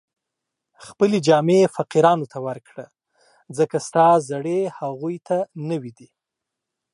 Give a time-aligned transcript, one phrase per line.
[0.85, 2.85] خپلې جامې فقیرانو ته ورکړه،
[3.57, 5.37] ځکه ستا زړې هغو ته
[5.69, 6.09] نوې دي